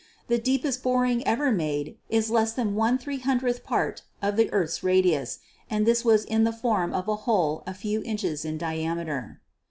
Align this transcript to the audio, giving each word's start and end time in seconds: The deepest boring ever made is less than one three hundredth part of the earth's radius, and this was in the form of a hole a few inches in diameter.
The 0.29 0.39
deepest 0.39 0.81
boring 0.81 1.21
ever 1.27 1.51
made 1.51 1.95
is 2.09 2.31
less 2.31 2.53
than 2.53 2.73
one 2.73 2.97
three 2.97 3.19
hundredth 3.19 3.63
part 3.63 4.01
of 4.19 4.35
the 4.35 4.51
earth's 4.51 4.81
radius, 4.81 5.37
and 5.69 5.85
this 5.85 6.03
was 6.03 6.25
in 6.25 6.43
the 6.43 6.51
form 6.51 6.91
of 6.91 7.07
a 7.07 7.17
hole 7.29 7.61
a 7.67 7.75
few 7.75 8.01
inches 8.01 8.43
in 8.43 8.57
diameter. 8.57 9.41